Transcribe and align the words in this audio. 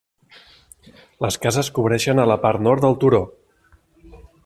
Les 1.25 1.37
cases 1.45 1.71
cobreixen 1.77 2.25
a 2.25 2.27
la 2.33 2.39
part 2.47 2.67
nord 2.69 2.87
del 2.87 3.01
turó. 3.05 3.25